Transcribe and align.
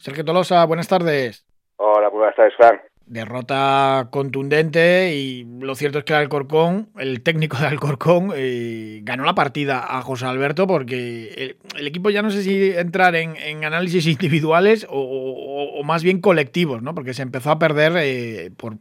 Sergio 0.00 0.24
Tolosa, 0.24 0.64
buenas 0.64 0.88
tardes. 0.88 1.46
Hola, 1.76 2.08
buenas 2.08 2.34
tardes, 2.34 2.54
Fran. 2.56 2.80
Derrota 3.04 4.08
contundente 4.10 5.12
y 5.12 5.44
lo 5.60 5.74
cierto 5.74 5.98
es 5.98 6.04
que 6.04 6.14
el 6.14 6.20
Alcorcón, 6.20 6.88
el 6.98 7.22
técnico 7.22 7.58
de 7.58 7.66
Alcorcón, 7.66 8.30
eh, 8.34 9.00
ganó 9.02 9.24
la 9.24 9.34
partida 9.34 9.98
a 9.98 10.00
José 10.00 10.24
Alberto 10.24 10.66
porque 10.66 11.54
el, 11.76 11.86
equipo 11.86 12.08
ya 12.08 12.22
no 12.22 12.30
sé 12.30 12.40
si 12.42 12.70
entrar 12.70 13.14
en, 13.14 13.36
análisis 13.62 14.06
individuales 14.06 14.86
o, 14.88 15.82
más 15.84 16.02
bien 16.02 16.22
colectivos, 16.22 16.80
¿no? 16.82 16.94
porque 16.94 17.12
se 17.12 17.22
empezó 17.22 17.50
a 17.50 17.58
perder 17.58 17.92
eh, 17.96 18.50
por, 18.56 18.76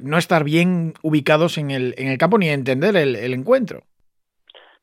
no 0.00 0.18
estar 0.18 0.42
bien 0.42 0.94
ubicados 1.02 1.58
en 1.58 1.70
el, 1.70 1.94
en 1.96 2.08
el 2.08 2.18
campo 2.18 2.38
ni 2.38 2.48
entender 2.48 2.96
el, 2.96 3.34
encuentro. 3.34 3.82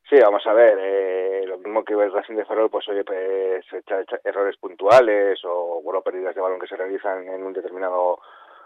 Sí, 0.10 0.16
vamos 0.22 0.46
a 0.48 0.54
ver. 0.54 0.78
Eh 0.80 1.29
mismo 1.70 1.84
que 1.84 1.94
el 1.94 2.12
Racing 2.12 2.36
de 2.36 2.46
Ferrol, 2.46 2.70
pues 2.70 2.88
oye, 2.90 3.04
pues 3.04 3.64
errores 4.24 4.58
puntuales 4.58 5.40
o 5.46 5.82
bueno, 5.84 6.02
pérdidas 6.02 6.34
de 6.34 6.42
balón 6.42 6.60
que 6.60 6.68
se 6.68 6.76
realizan 6.76 7.28
en 7.28 7.44
un 7.44 7.54
determinado 7.54 8.20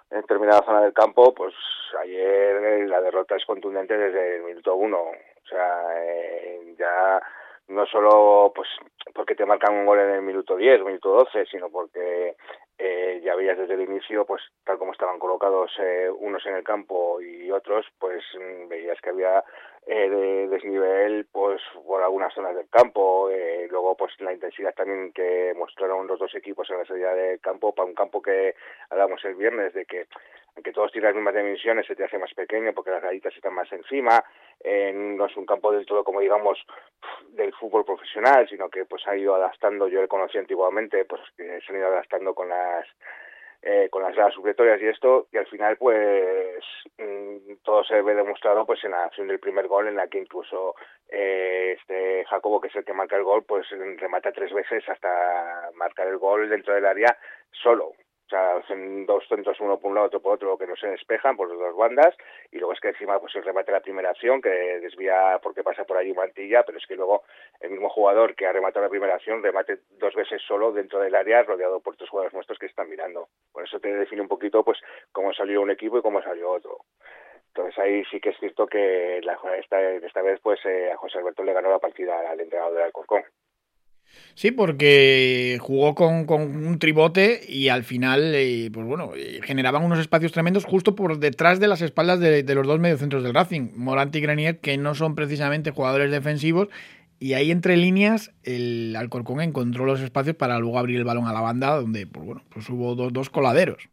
en 0.09 0.21
determinada 0.21 0.63
zona 0.63 0.81
del 0.81 0.93
campo, 0.93 1.33
pues 1.33 1.53
ayer 1.99 2.87
la 2.87 3.01
derrota 3.01 3.35
es 3.35 3.45
contundente 3.45 3.97
desde 3.97 4.37
el 4.37 4.43
minuto 4.43 4.75
uno. 4.75 4.99
O 5.01 5.47
sea, 5.47 5.85
eh, 5.97 6.75
ya 6.77 7.21
no 7.67 7.85
solo 7.87 8.51
pues 8.55 8.69
porque 9.13 9.35
te 9.35 9.45
marcan 9.45 9.73
un 9.73 9.85
gol 9.85 9.99
en 9.99 10.11
el 10.11 10.21
minuto 10.21 10.55
10, 10.55 10.83
minuto 10.83 11.09
12, 11.09 11.45
sino 11.47 11.69
porque 11.69 12.35
eh, 12.77 13.21
ya 13.23 13.35
veías 13.35 13.57
desde 13.57 13.75
el 13.75 13.81
inicio, 13.81 14.25
pues 14.25 14.41
tal 14.63 14.77
como 14.77 14.91
estaban 14.91 15.19
colocados 15.19 15.71
eh, 15.79 16.09
unos 16.09 16.45
en 16.45 16.55
el 16.55 16.63
campo 16.63 17.21
y 17.21 17.51
otros, 17.51 17.85
pues 17.99 18.23
mm, 18.35 18.67
veías 18.67 18.99
que 19.01 19.09
había 19.09 19.43
eh, 19.85 20.09
de 20.09 20.47
desnivel 20.47 21.27
pues 21.29 21.61
por 21.85 22.01
algunas 22.01 22.33
zonas 22.33 22.55
del 22.55 22.69
campo 22.69 23.29
eh, 23.29 23.67
luego 23.69 23.97
pues 23.97 24.13
la 24.21 24.31
intensidad 24.31 24.73
también 24.73 25.11
que 25.11 25.53
mostraron 25.57 26.07
los 26.07 26.17
dos 26.19 26.33
equipos 26.35 26.69
en 26.69 26.77
la 26.77 26.85
salida 26.85 27.13
del 27.13 27.41
campo 27.41 27.75
para 27.75 27.89
un 27.89 27.93
campo 27.93 28.21
que 28.21 28.55
hablamos 28.89 29.23
el 29.25 29.35
viernes 29.35 29.73
de 29.73 29.85
que 29.85 30.07
aunque 30.55 30.71
todos 30.71 30.89
tienen 30.93 31.09
las 31.09 31.15
mismas 31.15 31.35
dimensiones 31.35 31.85
se 31.85 31.97
te 31.97 32.05
hace 32.05 32.17
más 32.17 32.33
pequeño 32.33 32.71
porque 32.73 32.91
las 32.91 33.03
gallitas 33.03 33.35
están 33.35 33.55
más 33.55 33.69
encima 33.73 34.23
eh, 34.63 34.91
no 34.93 35.25
es 35.25 35.35
un 35.37 35.45
campo 35.45 35.71
del 35.71 35.85
todo 35.85 36.03
como 36.03 36.21
digamos 36.21 36.57
del 37.29 37.53
fútbol 37.53 37.85
profesional 37.85 38.47
sino 38.49 38.69
que 38.69 38.85
pues 38.85 39.07
ha 39.07 39.15
ido 39.15 39.35
adaptando 39.35 39.87
yo 39.87 40.01
lo 40.01 40.07
conocí 40.07 40.37
antiguamente 40.37 41.05
pues 41.05 41.21
que 41.35 41.59
se 41.61 41.71
han 41.71 41.79
ido 41.79 41.87
adaptando 41.87 42.33
con 42.33 42.49
las 42.49 42.85
eh, 43.65 43.87
con 43.89 44.03
las 44.03 44.13
gradas 44.13 44.33
supletorias 44.33 44.81
y 44.81 44.87
esto, 44.87 45.27
y 45.31 45.37
al 45.37 45.47
final 45.47 45.77
pues 45.77 46.61
mm, 46.97 47.53
todo 47.63 47.81
se 47.85 48.01
ve 48.01 48.13
demostrado 48.13 48.65
pues 48.65 48.83
en 48.83 48.91
la 48.91 49.05
acción 49.05 49.29
del 49.29 49.39
primer 49.39 49.69
gol 49.69 49.87
en 49.87 49.95
la 49.95 50.09
que 50.09 50.17
incluso 50.17 50.75
eh, 51.07 51.77
este 51.79 52.25
Jacobo, 52.25 52.59
que 52.59 52.67
es 52.67 52.75
el 52.75 52.83
que 52.83 52.91
marca 52.91 53.15
el 53.15 53.23
gol, 53.23 53.45
pues 53.45 53.65
remata 53.99 54.33
tres 54.33 54.51
veces 54.51 54.83
hasta 54.89 55.69
marcar 55.75 56.07
el 56.07 56.17
gol 56.17 56.49
dentro 56.49 56.73
del 56.73 56.85
área 56.85 57.17
solo 57.51 57.93
sea, 58.29 58.57
hacen 58.57 59.05
dos 59.05 59.23
centros, 59.27 59.59
uno 59.59 59.79
por 59.79 59.89
un 59.89 59.95
lado, 59.95 60.07
otro 60.07 60.21
por 60.21 60.35
otro, 60.35 60.57
que 60.57 60.67
no 60.67 60.75
se 60.75 60.87
despejan 60.87 61.35
por 61.35 61.49
las 61.49 61.57
dos 61.57 61.75
bandas, 61.75 62.15
y 62.51 62.57
luego 62.57 62.73
es 62.73 62.79
que 62.79 62.89
encima 62.89 63.19
pues 63.19 63.35
el 63.35 63.43
remate 63.43 63.71
la 63.71 63.81
primera 63.81 64.09
acción, 64.09 64.41
que 64.41 64.49
desvía 64.49 65.39
porque 65.41 65.63
pasa 65.63 65.83
por 65.83 65.97
allí 65.97 66.13
Mantilla, 66.13 66.63
pero 66.63 66.77
es 66.77 66.85
que 66.87 66.95
luego 66.95 67.23
el 67.59 67.71
mismo 67.71 67.89
jugador 67.89 68.35
que 68.35 68.45
ha 68.45 68.53
rematado 68.53 68.85
la 68.85 68.89
primera 68.89 69.15
acción 69.15 69.43
remate 69.43 69.79
dos 69.99 70.13
veces 70.15 70.41
solo 70.47 70.71
dentro 70.71 70.99
del 70.99 71.15
área, 71.15 71.43
rodeado 71.43 71.79
por 71.79 71.95
tres 71.95 72.09
jugadores 72.09 72.33
nuestros 72.33 72.59
que 72.59 72.67
están 72.67 72.89
mirando. 72.89 73.27
Por 73.51 73.63
eso 73.63 73.79
te 73.79 73.93
define 73.93 74.21
un 74.21 74.27
poquito 74.27 74.63
pues 74.63 74.79
cómo 75.11 75.33
salió 75.33 75.61
un 75.61 75.71
equipo 75.71 75.97
y 75.97 76.01
cómo 76.01 76.21
salió 76.21 76.51
otro. 76.51 76.79
Entonces 77.47 77.77
ahí 77.77 78.03
sí 78.05 78.19
que 78.19 78.29
es 78.29 78.37
cierto 78.39 78.65
que 78.65 79.21
la, 79.23 79.37
esta, 79.59 79.79
esta 79.79 80.21
vez 80.21 80.39
pues 80.41 80.59
eh, 80.65 80.91
a 80.91 80.97
José 80.97 81.19
Alberto 81.19 81.43
le 81.43 81.53
ganó 81.53 81.69
la 81.69 81.79
partida 81.79 82.31
al 82.31 82.39
entrenador 82.39 82.73
del 82.73 82.83
Alcorcón. 82.85 83.23
Sí, 84.35 84.51
porque 84.51 85.57
jugó 85.61 85.93
con, 85.93 86.27
un 86.29 86.79
tribote 86.79 87.41
y 87.47 87.69
al 87.69 87.83
final, 87.83 88.33
eh, 88.35 88.69
pues 88.73 88.85
bueno, 88.85 89.11
eh, 89.15 89.41
generaban 89.43 89.83
unos 89.83 89.99
espacios 89.99 90.31
tremendos 90.31 90.65
justo 90.65 90.95
por 90.95 91.19
detrás 91.19 91.59
de 91.59 91.67
las 91.67 91.81
espaldas 91.81 92.19
de, 92.19 92.43
los 92.55 92.65
dos 92.65 92.79
mediocentros 92.79 93.23
del 93.23 93.33
Racing, 93.33 93.69
Morant 93.75 94.15
y 94.15 94.21
Grenier, 94.21 94.59
que 94.59 94.77
no 94.77 94.95
son 94.95 95.15
precisamente 95.15 95.71
jugadores 95.71 96.11
defensivos. 96.11 96.69
Y 97.19 97.35
ahí 97.35 97.51
entre 97.51 97.77
líneas 97.77 98.33
el 98.43 98.95
Alcorcón 98.97 99.39
encontró 99.39 99.85
los 99.85 100.01
espacios 100.01 100.35
para 100.35 100.59
luego 100.59 100.79
abrir 100.79 100.97
el 100.97 101.05
balón 101.05 101.27
a 101.27 101.33
la 101.33 101.41
banda, 101.41 101.75
donde 101.75 102.07
pues 102.07 102.25
bueno, 102.25 102.41
pues 102.51 102.67
hubo 102.69 102.95
dos, 102.95 103.13
dos 103.13 103.29
coladeros. 103.29 103.87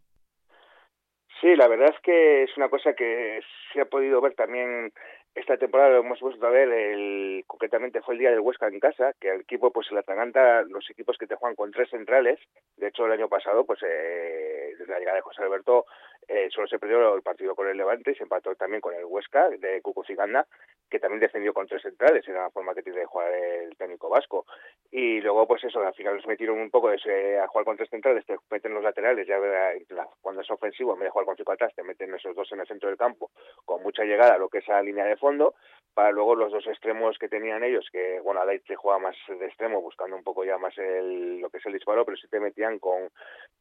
Sí, 1.41 1.55
la 1.57 1.69
verdad 1.69 1.89
es 1.95 2.01
que 2.03 2.43
es 2.43 2.57
una 2.57 2.69
cosa 2.69 2.93
que 2.95 3.41
se 3.73 3.81
ha 3.81 3.87
podido 3.87 4.21
ver 4.21 4.35
también 4.35 4.93
esta 5.35 5.57
temporada 5.57 5.91
lo 5.91 6.01
hemos 6.01 6.21
vuelto 6.21 6.47
a 6.47 6.51
ver, 6.51 6.69
el, 6.69 7.45
concretamente 7.47 8.03
fue 8.03 8.15
el 8.15 8.21
día 8.21 8.31
del 8.31 8.41
Huesca 8.41 8.67
en 8.67 8.81
casa, 8.81 9.13
que 9.21 9.31
el 9.31 9.41
equipo 9.43 9.71
pues 9.71 9.87
se 9.87 9.95
le 9.95 10.01
atraganta 10.01 10.63
los 10.63 10.89
equipos 10.91 11.17
que 11.19 11.27
te 11.27 11.37
juegan 11.37 11.55
con 11.55 11.71
tres 11.71 11.89
centrales. 11.91 12.41
De 12.77 12.89
hecho, 12.89 13.07
el 13.07 13.13
año 13.13 13.29
pasado, 13.29 13.65
pues 13.65 13.81
eh, 13.83 14.75
desde 14.79 14.93
la 14.93 14.99
llegada 14.99 15.17
de 15.17 15.23
José 15.23 15.43
Alberto, 15.43 15.87
eh, 16.27 16.49
solo 16.51 16.67
se 16.67 16.79
perdió 16.79 17.15
el 17.15 17.23
partido 17.23 17.55
con 17.55 17.69
el 17.69 17.77
Levante 17.77 18.11
y 18.11 18.15
se 18.15 18.25
empató 18.25 18.55
también 18.57 18.81
con 18.81 18.95
el 18.95 19.05
Huesca 19.05 19.49
de 19.51 19.81
Cucuciganda, 19.83 20.47
que 20.91 20.99
también 20.99 21.21
defendió 21.21 21.55
con 21.55 21.67
tres 21.67 21.83
centrales, 21.83 22.27
era 22.27 22.43
la 22.43 22.51
forma 22.51 22.75
que 22.75 22.83
tiene 22.83 23.01
de 23.01 23.07
jugar 23.07 23.33
el 23.33 23.77
técnico 23.77 24.09
vasco. 24.09 24.45
Y 24.91 25.21
luego, 25.21 25.47
pues 25.47 25.63
eso, 25.65 25.81
al 25.81 25.95
final 25.95 26.17
nos 26.17 26.27
metieron 26.27 26.59
un 26.59 26.71
poco 26.71 26.91
de 26.91 26.97
ese, 26.97 27.39
a 27.39 27.47
jugar 27.47 27.65
con 27.65 27.77
tres 27.77 27.89
centrales, 27.89 28.27
te 28.27 28.37
meten 28.51 28.75
los 28.75 28.83
laterales, 28.83 29.27
ya 29.27 29.39
cuando 30.21 30.43
es 30.43 30.51
ofensivo, 30.51 30.93
en 30.93 31.01
vez 31.01 31.07
de 31.07 31.11
jugar 31.11 31.27
con 31.27 31.37
cinco 31.37 31.53
atrás, 31.53 31.73
te 31.75 31.85
meten 31.85 32.15
esos 32.15 32.35
dos 32.35 32.51
en 32.53 32.61
el 32.61 32.67
centro 32.67 32.89
del 32.89 32.99
campo, 32.99 33.31
con 33.65 33.83
mucha 33.83 34.05
llegada 34.05 34.35
a 34.35 34.39
lo 34.39 34.49
que 34.49 34.59
es 34.59 34.69
la 34.69 34.83
línea 34.83 35.05
de 35.05 35.17
fondo, 35.17 35.55
para 35.95 36.11
luego 36.13 36.35
los 36.35 36.53
dos 36.53 36.67
extremos 36.67 37.19
que 37.19 37.29
tenían 37.29 37.63
ellos, 37.63 37.89
que 37.91 38.21
bueno, 38.21 38.41
Adai 38.41 38.61
te 38.61 38.77
juega 38.77 38.99
más 38.99 39.17
de 39.29 39.47
extremo, 39.47 39.81
buscando 39.81 40.17
un 40.17 40.25
poco 40.25 40.45
ya 40.45 40.59
más 40.59 40.77
el, 40.79 41.41
lo 41.41 41.51
que 41.51 41.59
es 41.59 41.67
el 41.67 41.73
disparo, 41.73 42.05
pero 42.05 42.17
si 42.17 42.29
te 42.29 42.41
metían 42.41 42.79
con, 42.79 43.11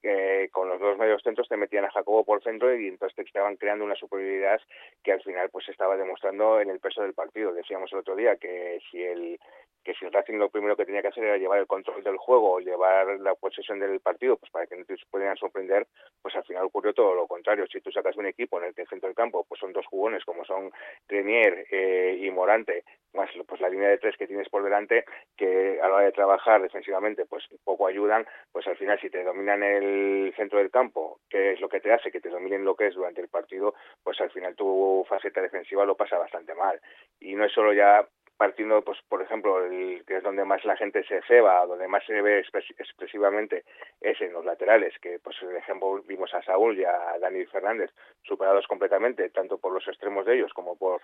eh, 0.03 0.49
con 0.51 0.69
los 0.69 0.79
dos 0.79 0.97
medios 0.97 1.21
centros, 1.23 1.47
te 1.47 1.57
metían 1.57 1.85
a 1.85 1.91
Jacobo 1.91 2.23
por 2.23 2.41
centro 2.43 2.73
y 2.75 2.87
entonces 2.87 3.15
te 3.15 3.23
estaban 3.23 3.55
creando 3.55 3.85
una 3.85 3.95
superioridad 3.95 4.59
que 5.03 5.11
al 5.11 5.21
final 5.21 5.49
pues 5.49 5.67
estaba 5.69 5.97
demostrando 5.97 6.59
en 6.59 6.69
el 6.69 6.79
peso 6.79 7.01
del 7.01 7.13
partido. 7.19 7.51
Decíamos 7.53 7.91
el 7.91 7.99
otro 7.99 8.15
día 8.15 8.37
que 8.37 8.79
si 8.89 9.03
el 9.03 9.39
que 9.83 9.93
si 9.93 10.05
el 10.05 10.11
Racing 10.11 10.37
lo 10.37 10.49
primero 10.49 10.75
que 10.75 10.85
tenía 10.85 11.01
que 11.01 11.07
hacer 11.07 11.23
era 11.23 11.37
llevar 11.37 11.59
el 11.59 11.67
control 11.67 12.03
del 12.03 12.17
juego, 12.17 12.59
llevar 12.59 13.19
la 13.19 13.33
posesión 13.35 13.79
del 13.79 13.99
partido, 13.99 14.37
pues 14.37 14.51
para 14.51 14.67
que 14.67 14.75
no 14.75 14.85
te 14.85 14.95
pudieran 15.09 15.37
sorprender, 15.37 15.87
pues 16.21 16.35
al 16.35 16.43
final 16.43 16.65
ocurrió 16.65 16.93
todo 16.93 17.15
lo 17.15 17.27
contrario. 17.27 17.65
Si 17.67 17.81
tú 17.81 17.91
sacas 17.91 18.17
un 18.17 18.25
equipo 18.25 18.59
en 18.59 18.65
el 18.65 18.75
que 18.75 18.81
el 18.81 18.87
centro 18.87 19.07
del 19.07 19.15
campo 19.15 19.45
pues 19.47 19.59
son 19.59 19.73
dos 19.73 19.85
jugones 19.87 20.23
como 20.25 20.43
son 20.45 20.71
Grenier 21.07 21.65
eh, 21.71 22.17
y 22.21 22.29
Morante, 22.29 22.83
más 23.13 23.29
pues 23.47 23.61
la 23.61 23.69
línea 23.69 23.89
de 23.89 23.97
tres 23.97 24.15
que 24.17 24.27
tienes 24.27 24.49
por 24.49 24.63
delante, 24.63 25.05
que 25.35 25.79
a 25.81 25.87
la 25.87 25.95
hora 25.95 26.05
de 26.05 26.11
trabajar 26.11 26.61
defensivamente 26.61 27.25
pues 27.25 27.45
poco 27.63 27.87
ayudan, 27.87 28.25
pues 28.51 28.67
al 28.67 28.77
final 28.77 28.99
si 28.99 29.09
te 29.09 29.23
dominan 29.23 29.63
el 29.63 30.33
centro 30.35 30.59
del 30.59 30.71
campo, 30.71 31.19
que 31.29 31.53
es 31.53 31.61
lo 31.61 31.69
que 31.69 31.79
te 31.79 31.91
hace 31.91 32.11
que 32.11 32.21
te 32.21 32.29
dominen 32.29 32.65
lo 32.65 32.75
que 32.75 32.87
es 32.87 32.95
durante 32.95 33.21
el 33.21 33.29
partido, 33.29 33.73
pues 34.03 34.19
al 34.21 34.29
final 34.31 34.55
tu 34.55 35.05
faceta 35.07 35.41
defensiva 35.41 35.85
lo 35.85 35.95
pasa 35.95 36.17
bastante 36.17 36.53
mal. 36.53 36.79
Y 37.19 37.35
no 37.35 37.45
es 37.45 37.51
solo 37.51 37.73
ya 37.73 38.07
partiendo, 38.39 38.81
pues 38.81 38.97
por 39.09 39.21
ejemplo, 39.21 39.65
el, 39.65 40.05
que 40.05 40.15
es 40.15 40.23
donde 40.23 40.45
más 40.45 40.63
la 40.63 40.77
gente 40.77 41.03
se 41.03 41.21
ceba, 41.27 41.65
donde 41.65 41.89
más 41.89 42.05
se 42.05 42.21
ve 42.21 42.39
expresivamente 42.39 43.65
es 43.99 44.19
en 44.21 44.31
los 44.31 44.45
laterales, 44.45 44.97
que 45.01 45.19
pues 45.19 45.35
el 45.41 45.57
ejemplo 45.57 46.01
vimos 46.07 46.33
a 46.33 46.41
Saúl 46.43 46.79
y 46.79 46.85
a 46.85 47.17
Dani 47.19 47.45
Fernández 47.47 47.91
superados 48.23 48.65
completamente, 48.67 49.29
tanto 49.29 49.57
por 49.57 49.73
los 49.73 49.85
extremos 49.89 50.25
de 50.25 50.37
ellos 50.37 50.53
como 50.53 50.77
por 50.77 51.01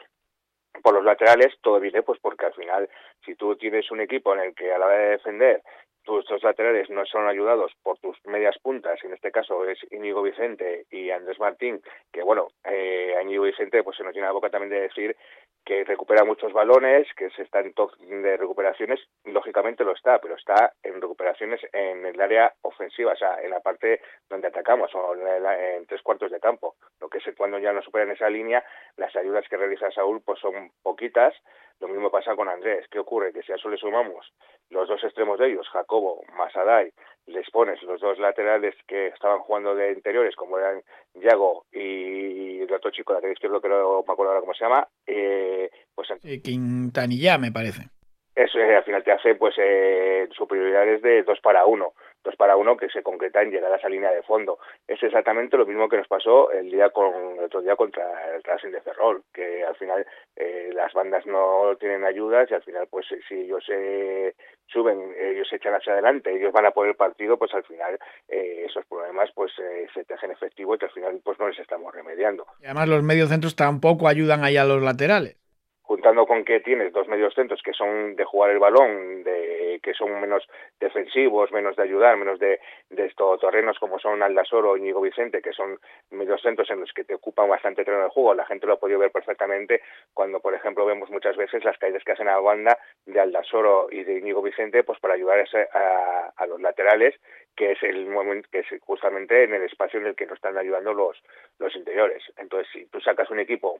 por 0.81 0.93
los 0.93 1.03
laterales, 1.03 1.53
todo 1.61 1.79
viene 1.79 2.03
pues 2.03 2.19
porque 2.21 2.45
al 2.45 2.53
final, 2.53 2.89
si 3.25 3.35
tú 3.35 3.55
tienes 3.55 3.89
un 3.91 4.01
equipo 4.01 4.33
en 4.33 4.41
el 4.41 4.55
que 4.55 4.73
a 4.73 4.77
la 4.77 4.85
hora 4.85 4.97
de 4.97 5.09
defender 5.09 5.61
tus 6.03 6.23
dos 6.25 6.43
laterales 6.43 6.89
no 6.89 7.05
son 7.05 7.27
ayudados 7.27 7.73
por 7.81 7.97
tus 7.97 8.17
medias 8.25 8.57
puntas, 8.59 9.03
en 9.03 9.13
este 9.13 9.31
caso 9.31 9.67
es 9.67 9.79
Íñigo 9.91 10.21
Vicente 10.21 10.85
y 10.91 11.09
Andrés 11.09 11.39
Martín, 11.39 11.81
que 12.13 12.21
bueno, 12.21 12.47
eh, 12.63 13.17
Íñigo 13.23 13.43
Vicente 13.43 13.83
pues 13.83 13.97
se 13.97 14.03
nos 14.03 14.13
tiene 14.13 14.27
la 14.27 14.33
boca 14.33 14.49
también 14.49 14.69
de 14.69 14.81
decir 14.81 15.17
que 15.65 15.83
recupera 15.83 16.23
muchos 16.23 16.53
balones, 16.53 17.07
que 17.17 17.31
se 17.31 17.41
está 17.41 17.59
en 17.59 17.73
top 17.73 17.91
de 17.97 18.37
recuperaciones, 18.37 18.99
lógicamente 19.23 19.83
lo 19.83 19.93
está, 19.93 20.19
pero 20.19 20.35
está 20.35 20.73
en 20.83 21.01
recuperaciones 21.01 21.59
en 21.73 22.05
el 22.05 22.21
área 22.21 22.53
ofensiva, 22.61 23.13
o 23.13 23.15
sea, 23.15 23.41
en 23.41 23.49
la 23.49 23.61
parte 23.61 23.99
donde 24.29 24.47
atacamos, 24.47 24.93
o 24.93 25.15
en, 25.15 25.85
tres 25.87 26.03
cuartos 26.03 26.31
de 26.31 26.39
campo. 26.39 26.75
Lo 27.01 27.09
que 27.09 27.17
es 27.17 27.23
cuando 27.35 27.57
ya 27.57 27.73
no 27.73 27.81
superan 27.81 28.11
esa 28.11 28.29
línea, 28.29 28.63
las 28.95 29.15
ayudas 29.15 29.45
que 29.49 29.57
realiza 29.57 29.89
Saúl 29.91 30.21
pues 30.23 30.39
son 30.39 30.71
poquitas, 30.83 31.33
lo 31.79 31.87
mismo 31.87 32.09
pasa 32.09 32.35
con 32.35 32.49
Andrés. 32.49 32.85
¿Qué 32.89 32.99
ocurre? 32.99 33.33
Que 33.33 33.43
si 33.43 33.51
a 33.51 33.55
eso 33.55 33.69
le 33.69 33.77
sumamos 33.77 34.31
los 34.69 34.87
dos 34.87 35.03
extremos 35.03 35.39
de 35.39 35.51
ellos, 35.51 35.67
Jacobo, 35.69 36.23
Masadai, 36.37 36.91
les 37.27 37.49
pones 37.49 37.81
los 37.83 37.99
dos 38.01 38.17
laterales 38.19 38.75
que 38.87 39.07
estaban 39.07 39.39
jugando 39.39 39.75
de 39.75 39.93
interiores, 39.93 40.35
como 40.35 40.57
eran 40.57 40.81
Yago 41.13 41.65
y 41.71 42.61
el 42.61 42.73
otro 42.73 42.91
chico, 42.91 43.13
lateral 43.13 43.33
izquierdo, 43.33 43.61
que 43.61 43.69
no 43.69 44.03
me 44.07 44.13
acuerdo 44.13 44.31
ahora 44.31 44.41
cómo 44.41 44.53
se 44.53 44.63
llama, 44.63 44.87
eh, 45.05 45.69
pues... 45.93 46.09
Quintanilla, 46.43 47.37
me 47.37 47.51
parece. 47.51 47.89
Eso 48.35 48.59
eh, 48.59 48.75
al 48.75 48.83
final 48.83 49.03
te 49.03 49.11
hace 49.11 49.35
pues 49.35 49.55
eh, 49.57 50.27
superioridades 50.35 51.01
de 51.01 51.23
dos 51.23 51.39
para 51.41 51.65
uno. 51.65 51.93
Dos 52.25 52.35
para 52.35 52.57
uno 52.57 52.75
que 52.75 52.89
se 52.89 53.03
concreta 53.03 53.41
en 53.41 53.51
llegar 53.51 53.71
a 53.71 53.77
esa 53.77 53.87
línea 53.87 54.11
de 54.11 54.23
fondo. 54.23 54.59
Es 54.87 55.01
exactamente 55.01 55.55
lo 55.55 55.65
mismo 55.65 55.87
que 55.87 55.97
nos 55.97 56.07
pasó 56.07 56.51
el 56.51 56.69
día 56.69 56.89
con 56.89 57.37
el 57.37 57.45
otro 57.45 57.61
día 57.61 57.75
contra 57.75 58.35
el 58.35 58.43
Racing 58.43 58.71
de 58.71 58.81
Ferrol, 58.81 59.23
que 59.33 59.63
al 59.63 59.75
final 59.75 60.05
eh, 60.35 60.71
las 60.73 60.91
bandas 60.93 61.25
no 61.25 61.77
tienen 61.79 62.03
ayudas 62.03 62.49
y 62.51 62.55
al 62.55 62.63
final 62.63 62.87
pues 62.89 63.05
si 63.27 63.35
ellos 63.35 63.63
se 63.65 64.35
suben, 64.67 65.13
ellos 65.17 65.47
se 65.47 65.57
echan 65.57 65.75
hacia 65.75 65.93
adelante, 65.93 66.35
ellos 66.35 66.51
van 66.51 66.65
a 66.65 66.71
por 66.71 66.87
el 66.87 66.95
partido, 66.95 67.37
pues 67.37 67.53
al 67.53 67.63
final 67.63 67.97
eh, 68.27 68.65
esos 68.67 68.85
problemas 68.87 69.29
pues 69.33 69.51
eh, 69.59 69.87
se 69.93 70.03
te 70.03 70.15
hacen 70.15 70.31
efectivo 70.31 70.75
y 70.75 70.83
al 70.83 70.91
final 70.91 71.21
pues 71.23 71.39
no 71.39 71.47
les 71.47 71.59
estamos 71.59 71.93
remediando. 71.93 72.45
Y 72.59 72.65
además 72.65 72.89
los 72.89 73.03
mediocentros 73.03 73.55
tampoco 73.55 74.07
ayudan 74.07 74.43
ahí 74.43 74.57
a 74.57 74.65
los 74.65 74.81
laterales 74.81 75.37
juntando 75.85 76.25
con 76.25 76.43
que 76.43 76.59
tienes 76.61 76.91
dos 76.91 77.07
medios 77.07 77.33
centros 77.35 77.61
que 77.61 77.73
son 77.73 78.15
de 78.15 78.23
jugar 78.25 78.49
el 78.49 78.59
balón, 78.59 79.23
de 79.23 79.79
que 79.83 79.93
son 79.93 80.19
menos 80.19 80.43
defensivos, 80.79 81.51
menos 81.51 81.75
de 81.75 81.83
ayudar, 81.83 82.17
menos 82.17 82.39
de, 82.39 82.59
de 82.89 83.05
estos 83.05 83.39
terrenos 83.39 83.77
como 83.77 83.99
son 83.99 84.23
Aldasoro 84.23 84.77
y 84.77 84.81
Ñigo 84.81 84.99
Vicente, 85.01 85.43
que 85.43 85.53
son 85.53 85.79
medios 86.09 86.41
centros 86.41 86.69
en 86.71 86.79
los 86.79 86.91
que 86.91 87.03
te 87.03 87.13
ocupan 87.13 87.47
bastante 87.47 87.85
terreno 87.85 88.05
de 88.05 88.09
juego. 88.09 88.33
La 88.33 88.45
gente 88.45 88.65
lo 88.65 88.73
ha 88.73 88.79
podido 88.79 88.97
ver 88.97 89.11
perfectamente 89.11 89.81
cuando, 90.13 90.39
por 90.39 90.55
ejemplo, 90.55 90.85
vemos 90.85 91.11
muchas 91.11 91.37
veces 91.37 91.63
las 91.63 91.77
caídas 91.77 92.03
que 92.03 92.13
hacen 92.13 92.29
a 92.29 92.33
la 92.33 92.39
banda 92.39 92.79
de 93.05 93.19
Aldasoro 93.19 93.87
y 93.91 94.03
de 94.03 94.21
Ñigo 94.21 94.41
Vicente, 94.41 94.83
pues 94.83 94.99
para 94.99 95.13
ayudar 95.13 95.45
a, 95.73 96.33
a, 96.35 96.47
los 96.47 96.59
laterales, 96.61 97.13
que 97.55 97.73
es 97.73 97.83
el 97.83 98.07
momento, 98.07 98.49
que 98.51 98.59
es 98.59 98.67
justamente 98.81 99.43
en 99.43 99.53
el 99.53 99.61
espacio 99.61 99.99
en 99.99 100.07
el 100.07 100.15
que 100.15 100.25
nos 100.25 100.37
están 100.37 100.57
ayudando 100.57 100.93
los, 100.93 101.21
los 101.59 101.75
interiores. 101.75 102.23
Entonces, 102.37 102.67
si 102.73 102.85
tú 102.87 102.99
sacas 103.01 103.29
un 103.29 103.39
equipo 103.39 103.79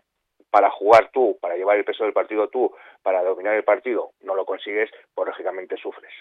para 0.55 0.71
jugar 0.71 1.09
tú, 1.11 1.37
para 1.41 1.57
llevar 1.57 1.75
el 1.75 1.83
peso 1.83 2.05
del 2.05 2.13
partido 2.13 2.47
tú, 2.47 2.71
para 3.03 3.21
dominar 3.21 3.55
el 3.55 3.65
partido, 3.65 4.11
no 4.23 4.35
lo 4.35 4.45
consigues, 4.45 4.89
pues 5.13 5.27
lógicamente 5.27 5.75
sufres. 5.75 6.13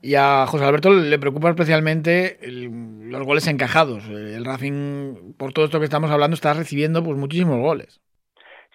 Y 0.00 0.14
a 0.14 0.46
José 0.46 0.64
Alberto 0.64 0.90
le 0.90 1.18
preocupa 1.18 1.48
especialmente 1.48 2.38
los 2.46 3.26
goles 3.26 3.48
encajados. 3.48 4.08
El 4.08 4.44
Racing, 4.44 5.34
por 5.36 5.52
todo 5.52 5.64
esto 5.64 5.80
que 5.80 5.86
estamos 5.86 6.12
hablando, 6.12 6.36
está 6.36 6.54
recibiendo 6.54 7.02
pues 7.02 7.16
muchísimos 7.16 7.58
goles. 7.58 8.00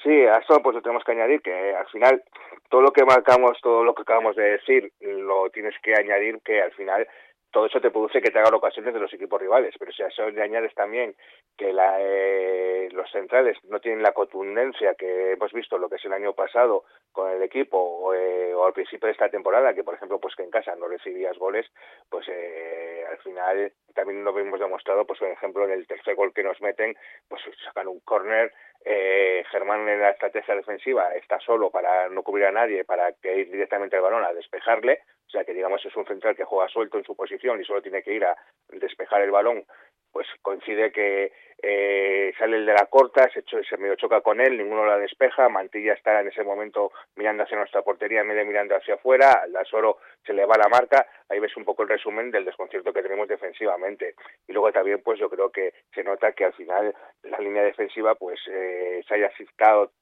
Sí, 0.04 0.12
a 0.12 0.40
eso 0.40 0.62
pues 0.62 0.76
tenemos 0.84 1.06
que 1.06 1.14
añadir 1.14 1.42
que 1.42 1.74
al 1.74 1.88
final 1.88 2.22
todo 2.68 2.82
lo 2.82 2.92
que 2.92 3.06
marcamos, 3.06 3.58
todo 3.62 3.86
lo 3.86 3.96
que 3.96 4.02
acabamos 4.02 4.36
de 4.36 4.44
decir, 4.44 4.92
lo 5.00 5.50
tienes 5.52 5.76
que 5.82 5.94
añadir 5.96 6.42
que 6.44 6.62
al 6.62 6.74
final 6.74 7.08
todo 7.54 7.68
eso 7.68 7.80
te 7.80 7.92
produce 7.92 8.20
que 8.20 8.32
te 8.32 8.40
hagan 8.40 8.56
ocasiones 8.56 8.96
de 8.96 9.00
los 9.00 9.14
equipos 9.14 9.40
rivales, 9.40 9.76
pero 9.78 9.92
si 9.92 10.02
a 10.02 10.08
eso 10.08 10.28
le 10.30 10.42
añades 10.42 10.74
también 10.74 11.16
que 11.56 11.72
la, 11.72 11.98
eh, 12.00 12.90
los 12.92 13.10
centrales 13.12 13.58
no 13.66 13.80
tienen 13.80 14.02
la 14.02 14.12
contundencia 14.12 14.96
que 14.96 15.34
hemos 15.34 15.54
visto 15.54 15.78
lo 15.78 15.88
que 15.88 15.98
es 15.98 16.06
el 16.06 16.14
año 16.14 16.34
pasado 16.34 16.84
con 17.12 17.32
el 17.32 17.44
equipo 17.44 17.78
o, 17.78 18.14
eh, 18.16 18.56
o 18.56 18.66
al 18.66 18.74
principio 18.74 19.06
de 19.06 19.12
esta 19.12 19.30
temporada, 19.30 19.76
que 19.76 19.84
por 19.84 19.94
ejemplo 19.94 20.20
pues 20.20 20.36
que 20.36 20.42
en 20.42 20.50
casa 20.50 20.76
no 20.76 20.88
recibías 20.88 21.38
goles, 21.38 21.68
pues 22.10 22.28
eh, 22.28 23.06
al 23.10 23.20
final 23.20 23.72
también 23.94 24.24
lo 24.24 24.38
hemos 24.38 24.60
demostrado, 24.60 25.06
pues 25.06 25.20
por 25.20 25.30
ejemplo 25.30 25.66
en 25.66 25.72
el 25.72 25.86
tercer 25.86 26.16
gol 26.16 26.34
que 26.34 26.44
nos 26.44 26.60
meten, 26.60 26.96
pues 27.30 27.44
sacan 27.64 27.88
un 27.88 28.00
córner, 28.00 28.52
eh, 28.84 29.46
Germán 29.52 29.88
en 29.88 30.02
la 30.02 30.10
estrategia 30.10 30.56
defensiva 30.56 31.14
está 31.14 31.40
solo 31.40 31.70
para 31.70 32.10
no 32.10 32.24
cubrir 32.24 32.48
a 32.48 32.52
nadie, 32.52 32.84
para 32.84 33.14
que 33.14 33.38
ir 33.38 33.52
directamente 33.52 33.96
al 33.96 34.02
balón 34.02 34.26
a 34.26 34.34
despejarle, 34.34 35.02
o 35.34 35.36
sea 35.36 35.46
que 35.46 35.54
digamos 35.56 35.84
es 35.84 35.96
un 35.96 36.06
central 36.06 36.36
que 36.36 36.44
juega 36.44 36.70
suelto 36.70 37.00
en 37.00 37.04
su 37.04 37.16
posición 37.16 37.60
y 37.60 37.66
solo 37.66 37.82
tiene 37.82 38.04
que 38.04 38.14
ir 38.14 38.24
a 38.24 38.38
despejar 38.70 39.24
el 39.24 39.32
balón, 39.32 39.66
pues 40.12 40.28
coincide 40.44 40.92
que 40.92 41.32
eh, 41.66 42.34
sale 42.38 42.58
el 42.58 42.66
de 42.66 42.74
la 42.74 42.88
corta, 42.88 43.30
se, 43.30 43.42
se 43.42 43.78
medio 43.78 43.96
choca 43.96 44.20
con 44.20 44.42
él, 44.42 44.58
ninguno 44.58 44.86
la 44.86 44.98
despeja, 44.98 45.48
Mantilla 45.48 45.94
está 45.94 46.20
en 46.20 46.28
ese 46.28 46.44
momento 46.44 46.92
mirando 47.16 47.44
hacia 47.44 47.58
nuestra 47.58 47.82
portería 47.82 48.22
de 48.22 48.44
mirando 48.44 48.76
hacia 48.76 48.96
afuera, 48.96 49.44
Soro 49.64 50.00
se 50.26 50.34
le 50.34 50.46
va 50.46 50.58
la 50.58 50.68
marca, 50.68 51.08
ahí 51.30 51.40
ves 51.40 51.56
un 51.56 51.64
poco 51.64 51.84
el 51.84 51.90
resumen 51.90 52.32
del 52.32 52.44
desconcierto 52.44 52.92
que 52.92 53.02
tenemos 53.02 53.30
defensivamente. 53.30 54.16
Y 54.46 54.52
luego 54.52 54.74
también 54.74 55.02
pues 55.02 55.20
yo 55.20 55.30
creo 55.30 55.52
que 55.52 55.74
se 55.94 56.04
nota 56.04 56.34
que 56.34 56.44
al 56.44 56.54
final 56.54 56.94
la 57.24 57.40
línea 57.40 57.64
defensiva 57.64 58.16
pues 58.16 58.42
eh, 58.48 59.02
se 59.08 59.16
haya 59.16 59.32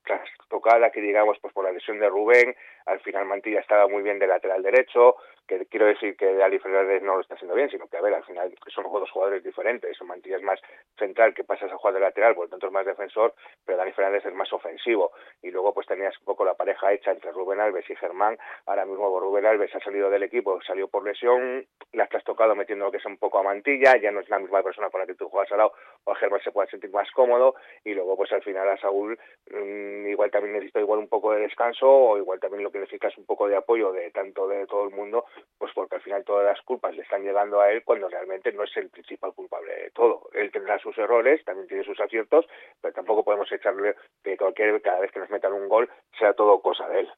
tras 0.03 0.27
tocada, 0.49 0.89
que 0.89 0.99
digamos 0.99 1.37
pues 1.39 1.53
por 1.53 1.63
la 1.63 1.71
lesión 1.71 1.99
de 1.99 2.09
Rubén, 2.09 2.55
al 2.87 2.99
final 3.01 3.25
Mantilla 3.25 3.59
estaba 3.59 3.87
muy 3.87 4.01
bien 4.01 4.17
de 4.17 4.25
lateral 4.25 4.63
derecho, 4.63 5.15
que 5.47 5.65
quiero 5.67 5.85
decir 5.85 6.15
que 6.15 6.41
Ali 6.41 6.59
Fernández 6.59 7.01
no 7.03 7.15
lo 7.15 7.21
está 7.21 7.35
haciendo 7.35 7.55
bien, 7.55 7.69
sino 7.69 7.87
que 7.87 7.97
a 7.97 8.01
ver, 8.01 8.13
al 8.13 8.23
final 8.23 8.53
son 8.73 8.83
dos 8.91 9.11
jugadores 9.11 9.43
diferentes, 9.43 10.01
Mantilla 10.01 10.37
es 10.37 10.43
más 10.43 10.59
central 10.97 11.33
que 11.33 11.43
pasas 11.51 11.69
a 11.69 11.75
jugar 11.75 11.95
de 11.95 11.99
lateral, 11.99 12.33
por 12.33 12.45
lo 12.45 12.49
tanto 12.49 12.67
es 12.67 12.71
más 12.71 12.85
defensor, 12.85 13.33
pero 13.65 13.77
Dani 13.77 13.91
Fernández 13.91 14.25
es 14.25 14.33
más 14.33 14.53
ofensivo. 14.53 15.11
Y 15.41 15.51
luego 15.51 15.73
pues 15.73 15.85
tenías 15.85 16.17
un 16.19 16.23
poco 16.23 16.45
la 16.45 16.53
pareja 16.53 16.93
hecha 16.93 17.11
entre 17.11 17.33
Rubén 17.33 17.59
Alves 17.59 17.89
y 17.89 17.95
Germán. 17.97 18.37
Ahora 18.67 18.85
mismo 18.85 19.19
Rubén 19.19 19.45
Alves 19.45 19.75
ha 19.75 19.81
salido 19.81 20.09
del 20.09 20.23
equipo, 20.23 20.61
salió 20.61 20.87
por 20.87 21.03
lesión, 21.03 21.65
la 21.91 22.07
has 22.09 22.23
tocado 22.23 22.55
metiendo 22.55 22.85
lo 22.85 22.91
que 22.91 22.99
es 22.99 23.05
un 23.05 23.17
poco 23.17 23.39
a 23.39 23.43
mantilla, 23.43 23.97
ya 23.97 24.11
no 24.11 24.21
es 24.21 24.29
la 24.29 24.39
misma 24.39 24.63
persona 24.63 24.89
con 24.89 25.01
la 25.01 25.07
que 25.07 25.15
tú 25.15 25.27
juegas 25.27 25.51
al 25.51 25.57
lado, 25.57 25.73
o 26.05 26.11
a 26.13 26.15
Germán 26.15 26.41
se 26.41 26.51
puede 26.51 26.69
sentir 26.69 26.89
más 26.91 27.11
cómodo, 27.11 27.55
y 27.83 27.93
luego 27.93 28.15
pues 28.15 28.31
al 28.31 28.43
final 28.43 28.69
a 28.69 28.77
Saúl 28.77 29.19
mmm, 29.49 30.07
igual 30.07 30.31
también 30.31 30.53
necesita 30.53 30.79
igual 30.79 30.99
un 30.99 31.09
poco 31.09 31.33
de 31.33 31.41
descanso, 31.41 31.89
o 31.89 32.17
igual 32.17 32.39
también 32.39 32.63
lo 32.63 32.71
que 32.71 32.79
necesita 32.79 33.09
es 33.09 33.17
un 33.17 33.25
poco 33.25 33.47
de 33.47 33.57
apoyo 33.57 33.91
de 33.91 34.09
tanto 34.11 34.47
de 34.47 34.65
todo 34.67 34.85
el 34.85 34.91
mundo, 34.91 35.25
pues 35.57 35.73
porque 35.73 35.95
al 35.95 36.01
final 36.01 36.23
todas 36.23 36.45
las 36.45 36.61
culpas 36.61 36.95
le 36.95 37.03
están 37.03 37.23
llegando 37.23 37.59
a 37.59 37.71
él 37.71 37.83
cuando 37.83 38.07
realmente 38.07 38.51
no 38.51 38.63
es 38.63 38.75
el 38.77 38.89
principal 38.89 39.33
culpable 39.33 39.73
de 39.75 39.91
todo. 39.91 40.29
Él 40.33 40.51
tendrá 40.51 40.79
sus 40.79 40.97
errores, 40.97 41.40
también 41.43 41.67
tiene 41.67 41.83
sus 41.83 41.99
aciertos, 41.99 42.45
pero 42.81 42.93
tampoco 42.93 43.23
podemos 43.23 43.51
echarle 43.51 43.95
que 44.23 44.37
cualquier, 44.37 44.81
cada 44.81 44.99
vez 44.99 45.11
que 45.11 45.19
nos 45.19 45.29
metan 45.29 45.53
un 45.53 45.67
gol 45.67 45.89
sea 46.17 46.33
todo 46.33 46.61
cosa 46.61 46.87
de 46.87 47.01
él. 47.01 47.11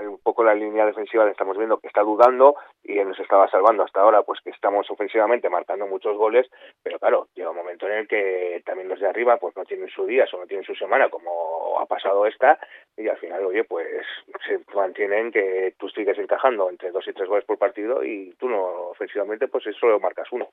Un 0.00 0.18
poco 0.22 0.44
la 0.44 0.54
línea 0.54 0.84
defensiva 0.84 1.24
le 1.24 1.30
estamos 1.30 1.56
viendo 1.56 1.78
que 1.78 1.86
está 1.86 2.02
dudando 2.02 2.56
y 2.84 2.96
nos 2.96 3.18
estaba 3.18 3.48
salvando 3.48 3.82
hasta 3.82 4.00
ahora, 4.00 4.22
pues 4.22 4.40
que 4.42 4.50
estamos 4.50 4.88
ofensivamente 4.90 5.48
marcando 5.48 5.86
muchos 5.86 6.16
goles, 6.16 6.46
pero 6.82 6.98
claro, 6.98 7.28
llega 7.34 7.50
un 7.50 7.56
momento 7.56 7.86
en 7.86 7.92
el 7.92 8.08
que 8.08 8.62
también 8.66 8.88
los 8.88 9.00
de 9.00 9.08
arriba 9.08 9.38
pues 9.38 9.56
no 9.56 9.64
tienen 9.64 9.88
su 9.88 10.04
día 10.06 10.26
o 10.30 10.36
no 10.36 10.46
tienen 10.46 10.66
su 10.66 10.74
semana 10.74 11.08
como 11.08 11.80
ha 11.80 11.86
pasado 11.86 12.26
esta 12.26 12.58
y 12.96 13.08
al 13.08 13.16
final, 13.16 13.44
oye, 13.46 13.64
pues 13.64 14.04
se 14.46 14.60
mantienen 14.74 15.32
que 15.32 15.74
tú 15.78 15.88
sigues 15.88 16.18
encajando 16.18 16.68
entre 16.68 16.90
dos 16.90 17.06
y 17.08 17.12
tres 17.12 17.28
goles 17.28 17.44
por 17.44 17.58
partido 17.58 18.04
y 18.04 18.34
tú 18.38 18.48
no 18.48 18.90
ofensivamente 18.90 19.48
pues 19.48 19.64
solo 19.80 19.98
marcas 19.98 20.28
uno. 20.32 20.48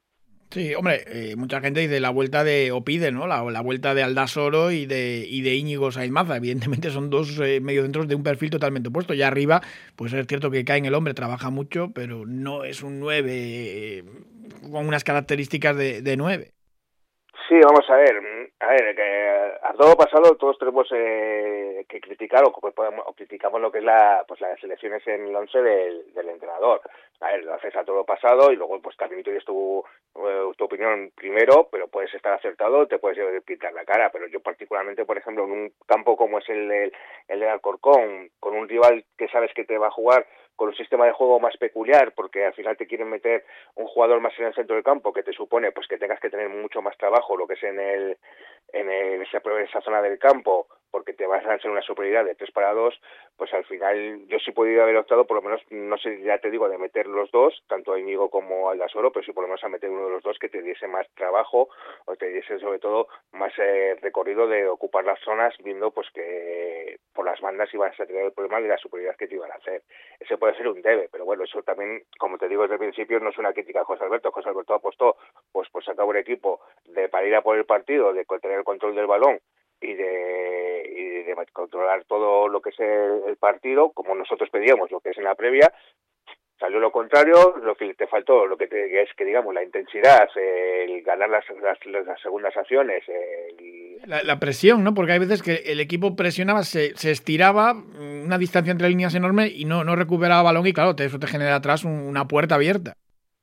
Sí, 0.56 0.74
hombre, 0.74 1.04
eh, 1.08 1.36
mucha 1.36 1.60
gente 1.60 1.82
dice 1.82 2.00
la 2.00 2.12
vuelta 2.12 2.46
de, 2.46 2.72
o 2.72 2.82
¿no? 3.12 3.28
La, 3.28 3.44
la 3.52 3.60
vuelta 3.60 3.94
de 3.94 4.04
Aldasoro 4.04 4.72
y 4.72 4.86
de, 4.86 5.28
y 5.30 5.42
de 5.42 5.54
Íñigo 5.56 5.92
Saizmaza. 5.92 6.38
Evidentemente 6.38 6.92
son 6.92 7.10
dos 7.10 7.38
eh, 7.42 7.60
mediocentros 7.60 8.08
de 8.08 8.16
un 8.16 8.24
perfil 8.24 8.52
totalmente 8.52 8.88
opuesto. 8.88 9.14
Ya 9.14 9.28
arriba, 9.28 9.62
pues 9.98 10.14
es 10.14 10.26
cierto 10.28 10.52
que 10.52 10.64
cae 10.64 10.78
en 10.78 10.86
el 10.86 10.94
hombre, 10.94 11.14
trabaja 11.14 11.50
mucho, 11.50 11.92
pero 11.94 12.26
no 12.26 12.64
es 12.64 12.84
un 12.84 13.02
9 13.02 13.34
eh, 13.34 14.04
con 14.72 14.88
unas 14.88 15.04
características 15.04 15.76
de, 15.76 16.02
de 16.02 16.16
9. 16.16 16.55
Sí, 17.48 17.60
vamos 17.62 17.88
a 17.90 17.96
ver. 17.96 18.20
A 18.60 18.68
ver, 18.68 18.96
que 18.96 19.52
a 19.62 19.74
todo 19.74 19.96
pasado 19.96 20.36
todos 20.36 20.58
tenemos 20.58 20.88
eh, 20.92 21.86
que 21.88 22.02
criticar 22.02 22.44
o, 22.44 22.48
o 22.50 23.14
criticamos 23.14 23.62
lo 23.62 23.72
que 23.72 23.80
es 23.80 23.84
la, 23.84 24.26
pues 24.28 24.42
las 24.42 24.62
elecciones 24.64 25.06
en 25.06 25.28
el 25.28 25.36
11 25.36 25.62
del, 25.62 26.14
del 26.14 26.30
entrenador. 26.30 26.82
A 27.22 27.28
ver, 27.28 27.44
lo 27.44 27.54
haces 27.54 27.76
a 27.76 27.86
todo 27.86 28.04
pasado 28.04 28.52
y 28.52 28.56
luego 28.56 28.82
pues 28.82 28.98
también 28.98 29.24
tienes 29.24 29.46
tu, 29.46 29.84
eh, 30.16 30.52
tu 30.58 30.66
opinión 30.66 31.12
primero, 31.16 31.68
pero 31.72 31.88
puedes 31.88 32.14
estar 32.16 32.34
acertado, 32.34 32.88
te 32.88 32.98
puedes 32.98 33.44
pintar 33.44 33.74
la 33.74 33.86
cara. 33.86 34.10
Pero 34.12 34.28
yo 34.28 34.40
particularmente, 34.42 35.06
por 35.06 35.18
ejemplo, 35.18 35.44
en 35.46 35.52
un 35.52 35.74
campo 35.86 36.18
como 36.18 36.40
es 36.40 36.50
el, 36.50 36.72
el, 36.72 36.94
el 37.28 37.40
de 37.40 37.50
Alcorcón, 37.50 38.32
con 38.40 38.56
un 38.56 38.68
rival 38.68 39.06
que 39.18 39.28
sabes 39.28 39.54
que 39.54 39.66
te 39.66 39.78
va 39.78 39.88
a 39.88 39.92
jugar 39.92 40.26
con 40.56 40.70
un 40.70 40.76
sistema 40.76 41.06
de 41.06 41.12
juego 41.12 41.40
más 41.40 41.56
peculiar, 41.58 42.14
porque 42.14 42.46
al 42.46 42.54
final 42.54 42.78
te 42.78 42.88
quieren 42.88 43.10
meter 43.10 43.46
un 43.76 43.88
jugador 43.88 44.20
más 44.20 44.34
en 44.40 44.46
el 44.46 44.54
centro 44.54 44.76
del 44.76 44.84
campo, 44.84 45.14
que 45.14 45.24
te 45.24 45.34
supone 45.34 45.72
pues 45.72 45.88
que 45.88 45.98
tengas 45.98 46.20
que 46.20 46.30
tener 46.30 46.50
mucho 46.50 46.82
más 46.82 46.98
trabajo, 46.98 47.38
lo 47.38 47.48
que 47.48 47.56
es 47.56 47.64
en 47.64 47.80
el 47.80 48.18
en, 48.74 48.90
el, 48.90 49.22
esa, 49.22 49.38
esa 49.38 49.82
zona 49.82 50.02
del 50.02 50.20
campo, 50.20 50.68
porque 50.96 51.12
te 51.12 51.28
vas 51.28 51.46
a 51.46 51.56
hacer 51.56 51.70
una 51.70 51.82
superioridad 51.82 52.24
de 52.24 52.36
3 52.36 52.52
para 52.52 52.72
2, 52.72 53.02
pues 53.36 53.54
al 53.54 53.66
final 53.66 54.26
yo 54.30 54.40
sí 54.40 54.54
podría 54.54 54.84
haber 54.84 54.96
optado, 54.96 55.28
por 55.28 55.36
lo 55.36 55.42
menos, 55.42 55.60
no 55.70 55.98
sé, 55.98 56.22
ya 56.22 56.38
te 56.38 56.50
digo, 56.50 56.70
de 56.70 56.78
meter 56.78 57.06
los 57.08 57.30
dos, 57.32 57.62
tanto 57.68 57.92
a 57.92 58.00
Íñigo 58.00 58.30
como 58.30 58.70
al 58.70 58.78
Dasoro, 58.78 59.12
pero 59.12 59.26
sí 59.26 59.34
por 59.34 59.44
lo 59.44 59.50
menos 59.50 59.64
a 59.66 59.68
meter 59.68 59.90
uno 59.90 60.06
de 60.06 60.12
los 60.12 60.24
dos 60.24 60.40
que 60.40 60.48
te 60.48 60.62
diese 60.62 60.88
más 60.88 61.06
trabajo 61.16 61.68
o 62.06 62.16
te 62.16 62.30
diese 62.30 62.60
sobre 62.60 62.80
todo 62.80 63.10
más 63.34 63.52
eh, 63.58 63.98
recorrido 64.02 64.48
de 64.48 64.70
ocupar 64.70 65.04
las 65.04 65.20
zonas, 65.20 65.54
viendo 65.66 65.92
pues 65.92 66.08
que 66.14 66.98
por 67.14 67.26
las 67.26 67.42
bandas 67.42 67.74
ibas 67.74 68.00
a 68.00 68.06
tener 68.06 68.28
el 68.28 68.32
problema 68.32 68.62
de 68.62 68.70
la 68.70 68.78
superioridad 68.78 69.18
que 69.18 69.28
te 69.28 69.36
iban 69.36 69.52
a 69.52 69.56
hacer. 69.56 69.82
Ese 70.18 70.38
puede 70.38 70.56
ser 70.56 70.70
un 70.70 70.82
debe, 70.82 71.10
pero 71.12 71.26
bueno, 71.26 71.44
eso 71.44 71.62
también, 71.64 72.04
como 72.18 72.38
te 72.38 72.48
digo 72.48 72.62
desde 72.62 72.76
el 72.76 72.80
principio, 72.80 73.20
no 73.20 73.32
es 73.32 73.38
una 73.38 73.52
crítica 73.52 73.82
a 73.82 73.84
José 73.84 74.06
Alberto. 74.06 74.32
José 74.32 74.48
Alberto 74.48 74.74
apostó 74.74 75.18
pues, 75.52 75.68
pues 75.74 75.84
sacar 75.84 76.06
un 76.06 76.16
equipo 76.16 76.62
de 76.86 77.10
para 77.10 77.28
ir 77.28 77.36
a 77.36 77.42
por 77.42 77.58
el 77.58 77.66
partido, 77.66 78.14
de 78.14 78.24
tener 78.42 78.60
el 78.60 78.64
control 78.64 78.96
del 78.96 79.08
balón 79.08 79.42
y 79.82 79.94
de, 79.94 80.94
y 80.96 81.24
de 81.24 81.36
controlar 81.54 82.04
todo 82.06 82.48
lo 82.48 82.62
que 82.62 82.70
es 82.70 82.80
el, 82.80 83.38
partido, 83.38 83.92
como 83.92 84.16
nosotros 84.16 84.50
pedíamos, 84.50 84.92
lo 84.92 85.00
que 85.00 85.10
es 85.10 85.18
en 85.18 85.26
la 85.26 85.36
previa, 85.36 85.72
salió 86.60 86.80
lo 86.80 86.92
contrario, 86.92 87.56
lo 87.62 87.76
que 87.76 87.94
te 87.94 88.08
faltó, 88.08 88.46
lo 88.46 88.58
que 88.58 88.68
te, 88.68 89.02
es 89.02 89.10
que 89.16 89.26
digamos 89.26 89.54
la 89.54 89.64
intensidad, 89.64 90.28
el 90.36 91.02
ganar 91.04 91.30
las, 91.30 91.44
las, 91.62 91.86
las 91.86 92.22
segundas 92.22 92.56
acciones, 92.56 93.04
el 93.08 93.98
La, 94.06 94.40
presión, 94.40 94.84
¿no? 94.84 94.94
Porque 94.94 95.12
hay 95.12 95.20
veces 95.20 95.44
que 95.44 95.72
el 95.72 95.80
equipo 95.80 96.16
presionaba, 96.16 96.64
se, 96.64 96.96
se, 96.96 97.12
estiraba, 97.12 97.74
una 97.74 98.38
distancia 98.38 98.72
entre 98.72 98.90
líneas 98.90 99.16
enorme 99.16 99.48
y 99.48 99.66
no, 99.66 99.84
no 99.84 99.96
recuperaba 99.96 100.44
balón 100.44 100.66
y 100.66 100.74
claro, 100.74 100.96
eso 100.98 101.20
te 101.20 101.28
genera 101.28 101.56
atrás 101.56 101.84
una 101.84 102.26
puerta 102.28 102.56
abierta. 102.56 102.94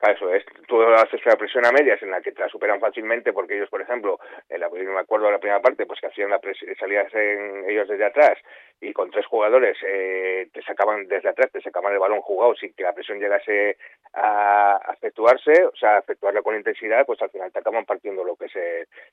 Eso 0.00 0.34
es, 0.34 0.42
tú 0.72 0.82
haces 0.94 1.20
una 1.26 1.36
presión 1.36 1.66
a 1.66 1.72
medias 1.72 2.02
en 2.02 2.10
la 2.10 2.22
que 2.22 2.32
te 2.32 2.40
la 2.40 2.48
superan 2.48 2.80
fácilmente 2.80 3.34
porque 3.34 3.56
ellos, 3.56 3.68
por 3.68 3.82
ejemplo, 3.82 4.18
en 4.48 4.58
la, 4.58 4.70
me 4.70 5.00
acuerdo 5.00 5.26
de 5.26 5.32
la 5.32 5.38
primera 5.38 5.60
parte, 5.60 5.84
pues 5.84 6.00
que 6.00 6.06
hacían 6.06 6.30
la 6.30 6.40
salías 6.80 7.12
en 7.14 7.68
ellos 7.68 7.88
desde 7.88 8.06
atrás 8.06 8.38
y 8.82 8.92
con 8.92 9.10
tres 9.12 9.24
jugadores 9.26 9.78
eh, 9.86 10.48
te 10.52 10.60
sacaban 10.62 11.06
desde 11.06 11.28
atrás, 11.28 11.52
te 11.52 11.60
sacaban 11.60 11.92
el 11.92 12.00
balón 12.00 12.20
jugado 12.20 12.56
sin 12.56 12.74
que 12.74 12.82
la 12.82 12.92
presión 12.92 13.20
llegase 13.20 13.76
a, 14.12 14.80
efectuarse, 14.92 15.64
o 15.64 15.76
sea, 15.76 15.96
a 15.96 15.98
efectuarla 16.00 16.42
con 16.42 16.56
intensidad, 16.56 17.06
pues 17.06 17.22
al 17.22 17.30
final 17.30 17.52
te 17.52 17.60
acaban 17.60 17.84
partiendo 17.84 18.24
lo 18.24 18.34
que 18.34 18.46
es 18.46 18.56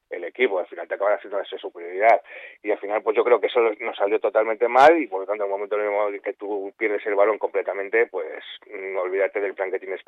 el, 0.09 0.23
equipo, 0.23 0.59
al 0.59 0.65
final 0.65 0.87
te 0.87 0.95
acaban 0.95 1.13
haciendo 1.13 1.39
esa 1.39 1.57
superioridad. 1.57 2.19
Y 2.63 2.71
al 2.71 2.79
final, 2.79 3.03
pues 3.03 3.15
yo 3.15 3.23
creo 3.23 3.39
que 3.39 3.47
eso 3.47 3.59
nos 3.79 3.95
salió 3.95 4.19
totalmente 4.19 4.67
mal 4.67 4.97
y 4.99 5.07
por 5.07 5.21
lo 5.21 5.27
tanto, 5.27 5.43
en 5.43 5.49
el 5.49 5.55
momento 5.55 5.79
en 5.79 6.21
que 6.21 6.33
tú 6.33 6.73
pierdes 6.75 7.05
el 7.05 7.15
balón 7.15 7.37
completamente, 7.37 8.07
pues 8.07 8.43
no 8.67 9.01
olvídate 9.01 9.39
del 9.39 9.53
plan 9.53 9.71
que 9.71 9.79
tienes 9.79 10.01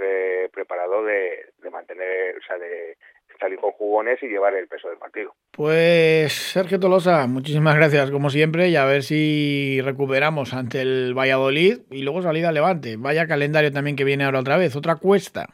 preparado 0.52 1.04
de, 1.04 1.50
de 1.60 1.70
mantener, 1.70 2.38
o 2.38 2.42
sea, 2.42 2.58
de 2.58 2.98
salir 3.42 3.60
con 3.60 3.72
jugones 3.72 4.22
y 4.22 4.28
llevar 4.28 4.54
el 4.56 4.68
peso 4.68 4.88
del 4.88 4.98
partido. 4.98 5.34
Pues 5.52 6.32
Sergio 6.32 6.80
Tolosa, 6.80 7.28
muchísimas 7.28 7.76
gracias 7.76 8.12
como 8.12 8.30
siempre 8.30 8.70
y 8.70 8.76
a 8.76 8.86
ver 8.86 9.02
si 9.02 9.82
recuperamos 9.82 10.54
ante 10.54 10.82
el 10.82 11.14
Valladolid 11.18 11.80
y 11.90 12.04
luego 12.04 12.22
salida 12.22 12.50
al 12.50 12.56
Levante. 12.56 12.96
Vaya 12.98 13.28
calendario 13.28 13.72
también 13.72 13.96
que 13.98 14.04
viene 14.04 14.24
ahora 14.24 14.40
otra 14.40 14.58
vez, 14.58 14.76
otra 14.76 14.96
cuesta. 14.96 15.48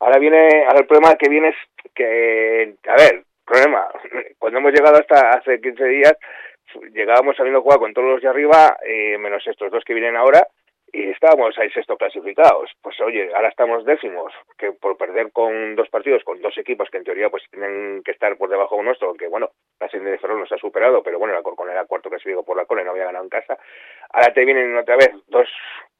Ahora 0.00 0.18
viene, 0.18 0.64
ahora 0.66 0.80
el 0.80 0.86
problema 0.86 1.14
que 1.16 1.28
viene 1.28 1.48
es 1.48 1.56
que, 1.94 2.74
a 2.88 2.96
ver, 2.96 3.22
problema, 3.44 3.86
cuando 4.38 4.58
hemos 4.58 4.72
llegado 4.72 4.96
hasta 4.96 5.30
hace 5.30 5.60
15 5.60 5.84
días, 5.84 6.16
llegábamos 6.94 7.36
sabiendo 7.36 7.62
jugar 7.62 7.78
con 7.78 7.92
todos 7.92 8.08
los 8.08 8.22
de 8.22 8.28
arriba, 8.28 8.78
eh, 8.86 9.18
menos 9.18 9.46
estos 9.46 9.70
dos 9.70 9.84
que 9.84 9.92
vienen 9.92 10.16
ahora, 10.16 10.46
y 10.92 11.10
estábamos 11.10 11.56
ahí 11.58 11.70
sexto 11.70 11.96
clasificados. 11.96 12.70
Pues 12.82 13.00
oye, 13.00 13.30
ahora 13.34 13.48
estamos 13.48 13.84
décimos, 13.84 14.32
que 14.58 14.72
por 14.72 14.96
perder 14.96 15.32
con 15.32 15.76
dos 15.76 15.88
partidos, 15.88 16.24
con 16.24 16.40
dos 16.40 16.56
equipos 16.58 16.88
que 16.90 16.98
en 16.98 17.04
teoría 17.04 17.30
pues 17.30 17.44
tienen 17.50 18.02
que 18.04 18.12
estar 18.12 18.36
por 18.36 18.48
debajo 18.48 18.76
de 18.76 18.84
nuestro, 18.84 19.08
aunque 19.08 19.28
bueno, 19.28 19.50
la 19.78 19.88
serie 19.88 20.10
de 20.10 20.18
Ferrol 20.18 20.40
nos 20.40 20.52
ha 20.52 20.58
superado, 20.58 21.02
pero 21.02 21.18
bueno, 21.18 21.34
la 21.34 21.42
Corcón 21.42 21.70
era 21.70 21.84
cuarto 21.86 22.08
clasificado 22.08 22.44
por 22.44 22.56
la 22.56 22.66
y 22.70 22.84
no 22.84 22.90
había 22.90 23.04
ganado 23.04 23.24
en 23.24 23.30
casa. 23.30 23.58
Ahora 24.12 24.32
te 24.32 24.44
vienen 24.44 24.76
otra 24.76 24.96
vez 24.96 25.10
dos, 25.28 25.48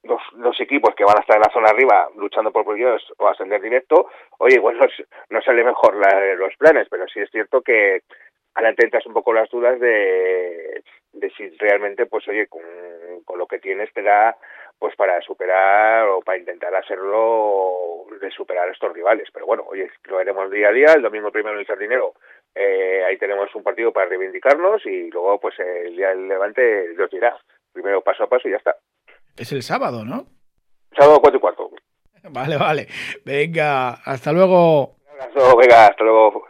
dos, 0.02 0.22
dos 0.34 0.60
equipos 0.60 0.94
que 0.94 1.04
van 1.04 1.18
a 1.18 1.20
estar 1.20 1.36
en 1.36 1.42
la 1.42 1.52
zona 1.52 1.70
arriba 1.70 2.08
luchando 2.16 2.52
por 2.52 2.64
proyectos 2.64 3.12
o 3.18 3.28
ascender 3.28 3.60
directo. 3.60 4.08
Oye, 4.38 4.56
igual 4.56 4.78
no, 4.78 4.86
no 5.30 5.42
sale 5.42 5.64
mejor 5.64 5.94
los 6.36 6.56
planes, 6.56 6.88
pero 6.90 7.06
sí 7.08 7.20
es 7.20 7.30
cierto 7.30 7.62
que 7.62 8.02
ahora 8.54 8.74
te 8.74 8.84
entras 8.84 9.06
un 9.06 9.14
poco 9.14 9.32
las 9.32 9.48
dudas 9.50 9.78
de, 9.80 10.82
de 11.12 11.30
si 11.30 11.48
realmente, 11.58 12.06
pues 12.06 12.26
oye, 12.28 12.46
con, 12.46 12.62
con 13.24 13.38
lo 13.38 13.46
que 13.46 13.58
tienes 13.58 13.92
te 13.92 14.02
da 14.02 14.36
pues 14.80 14.96
para 14.96 15.20
superar 15.20 16.08
o 16.08 16.22
para 16.22 16.38
intentar 16.38 16.74
hacerlo 16.74 18.06
de 18.18 18.30
superar 18.30 18.68
a 18.68 18.72
estos 18.72 18.92
rivales. 18.94 19.28
Pero 19.32 19.44
bueno, 19.44 19.64
oye, 19.68 19.90
lo 20.04 20.18
haremos 20.18 20.50
día 20.50 20.68
a 20.68 20.72
día, 20.72 20.94
el 20.96 21.02
domingo 21.02 21.30
primero 21.30 21.54
en 21.54 21.60
el 21.60 21.66
Sardinero, 21.66 22.14
eh, 22.54 23.04
ahí 23.06 23.18
tenemos 23.18 23.54
un 23.54 23.62
partido 23.62 23.92
para 23.92 24.08
reivindicarnos 24.08 24.84
y 24.86 25.10
luego 25.10 25.38
pues 25.38 25.54
el 25.58 25.94
día 25.94 26.08
del 26.08 26.28
Levante 26.28 26.94
los 26.94 27.10
dirá. 27.10 27.36
Primero 27.72 28.00
paso 28.00 28.24
a 28.24 28.28
paso 28.28 28.48
y 28.48 28.52
ya 28.52 28.56
está. 28.56 28.74
Es 29.36 29.52
el 29.52 29.62
sábado, 29.62 30.02
¿no? 30.04 30.24
Sábado 30.96 31.20
cuatro 31.20 31.36
y 31.36 31.40
cuarto. 31.40 31.70
Vale, 32.30 32.58
vale. 32.58 32.86
Venga, 33.24 33.92
hasta 34.04 34.30
luego. 34.30 34.96
Un 35.14 35.20
abrazo, 35.22 35.56
venga, 35.56 35.86
hasta 35.86 36.04
luego. 36.04 36.49